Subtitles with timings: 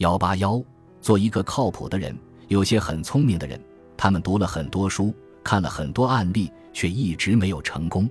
[0.00, 0.62] 幺八幺，
[1.02, 2.16] 做一个靠谱的人。
[2.48, 3.60] 有些很聪明的人，
[3.98, 8.08] 他们读了很多书，看了很多案例，却一直没有成功，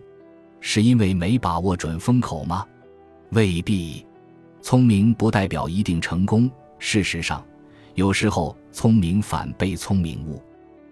[0.60, 2.64] 是因为没把握准风口吗？
[3.32, 4.06] 未必。
[4.62, 6.50] 聪明不代表一定成功。
[6.78, 7.44] 事实上，
[7.96, 10.40] 有时候聪明反被聪明误。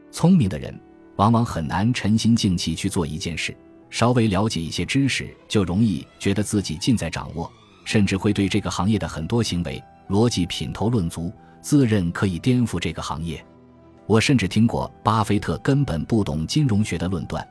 [0.10, 0.76] 聪明的人
[1.18, 3.56] 往往很难沉心静气去做一件事，
[3.92, 7.52] 稍微了解一些知识，就容易觉得自己尽在掌握。
[7.86, 11.32] 甚至会对这个行业的很多行为逻辑品头论足，
[11.62, 13.44] 自认可以颠覆这个行业。
[14.06, 17.46] 我甚至听过巴菲特根本不懂金融学的论断，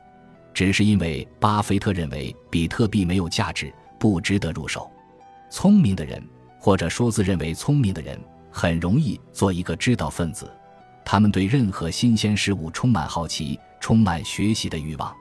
[0.53, 4.89] 只是因为巴菲特认为比特币没有价值，不值得入手。
[5.49, 6.21] 聪明的人，
[6.59, 8.19] 或者说自认为聪明的人，
[8.51, 10.51] 很容易做一个知道分子。
[11.05, 15.13] 他们对任何新鲜事物充满好奇，充满学习的欲望。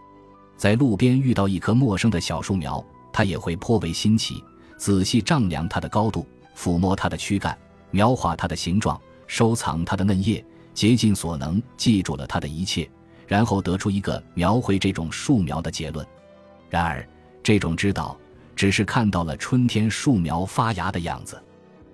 [0.56, 2.82] 在路边遇到一棵陌生的小树苗，
[3.12, 4.42] 他也会颇为新奇。
[4.78, 7.56] 仔细丈量它的高度，抚摸它的躯干，
[7.90, 12.88] 描画它的形状，收藏它的嫩叶，竭尽所能记住了它的一切，
[13.26, 16.06] 然后得出一个描绘这种树苗的结论。
[16.70, 17.06] 然而，
[17.42, 18.18] 这种知道
[18.56, 21.40] 只是看到了春天树苗发芽的样子，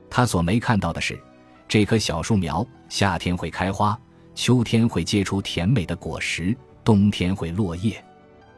[0.08, 1.20] 他所没看到的是，
[1.66, 3.98] 这棵小树苗夏天会开花，
[4.34, 8.02] 秋天会结出甜美的果实，冬天会落叶，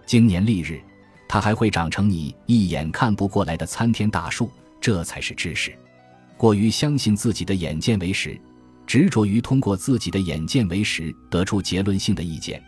[0.05, 0.80] 经年历日。
[1.27, 4.48] 它还会长成你一眼看不过来的参天大树，
[4.80, 5.77] 这才是知识。
[6.36, 8.38] 过于相信自己的眼见为实，
[8.86, 12.62] 执着于通过自己的眼见为实得出结论性的意见，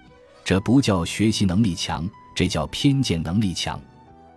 [0.45, 3.81] 这不叫学习能力强，这叫偏见能力强。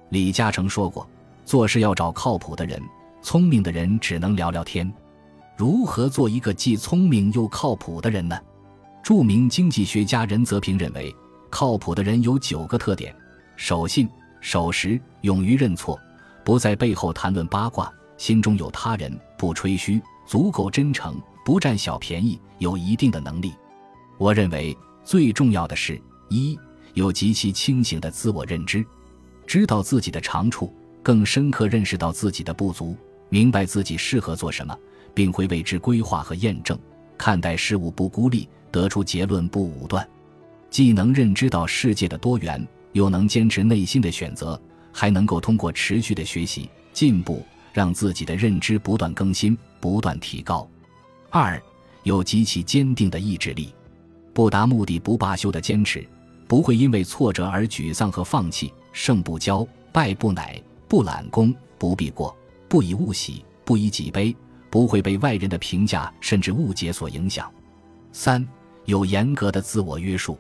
[0.10, 1.08] 李嘉诚说过
[1.46, 2.82] ：“做事要找靠谱的人，
[3.22, 4.92] 聪明的人只能聊聊天。
[5.56, 8.38] 如何做一个既聪明又靠谱的人呢？”
[9.04, 11.16] 著名经济学家任泽平认为，
[11.50, 13.16] 靠谱的人有九个特点。
[13.56, 14.08] 守信、
[14.42, 16.00] 守时、勇于认错，
[16.44, 23.54] 不在背后谈论八卦，心中有他人，不吹嘘，足够真诚，不占小便宜，有一定的能力。
[24.18, 26.60] 我认为最重要的是一
[26.96, 28.86] 有极其清醒的自我认知，
[29.48, 30.72] 知道自己的长处，
[31.02, 32.94] 更深刻认识到自己的不足，
[33.30, 34.78] 明白自己适合做什么，
[35.14, 36.78] 并会为之规划和验证。
[37.18, 40.06] 看待事物不孤立，得出结论不武断，
[40.70, 42.68] 既能认知到世界的多元。
[42.94, 44.60] 又能坚持内心的选择，
[44.92, 50.68] 还能够通过持续的学习进步，让自己的认知不断更新、不断提高。
[51.30, 51.62] 二，
[52.04, 53.74] 有极其坚定的意志力，
[54.34, 56.08] 不达目的不罢休的坚持，
[56.48, 58.74] 不会因为挫折而沮丧和放弃。
[58.92, 62.36] 胜不骄，败不馁，不揽功，不必过，
[62.68, 64.36] 不以物喜，不以己悲，
[64.72, 67.50] 不会被外人的评价甚至误解所影响。
[68.12, 68.46] 三，
[68.86, 70.38] 有严格的自我约束。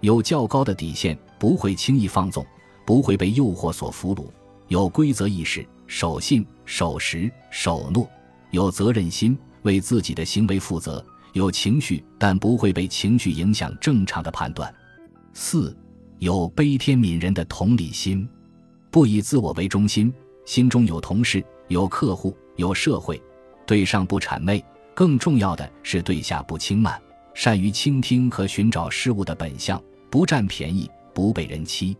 [0.00, 2.46] 有较高的底线，不会轻易放纵，
[2.86, 4.24] 不会被诱惑所俘虏；
[4.68, 8.08] 有规则意识，守信、守时、守诺；
[8.52, 14.72] 有责任心，为自己的行为负责；有情绪，但不会被情绪影响正常的判断。
[15.34, 15.76] 四，
[16.20, 18.26] 有悲天悯人的同理心，
[18.88, 20.14] 不以自我为中心，
[20.46, 23.20] 心中有同事、有客户、有社会，
[23.66, 24.64] 对上不谄媚，
[24.94, 27.02] 更重要的是对下不轻慢，
[27.34, 29.82] 善于倾听和寻找事物的本相。
[30.08, 31.96] 不占便宜，不被人欺。